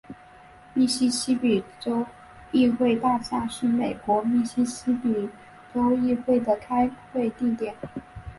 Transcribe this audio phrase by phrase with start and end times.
[0.73, 2.03] 密西西比州
[2.51, 5.29] 议会大厦是美国密西西比
[5.71, 7.75] 州议会的开会地点。